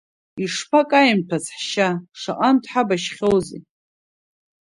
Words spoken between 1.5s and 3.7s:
ҳшьа, шаҟантә дҳабашьхьоузеи.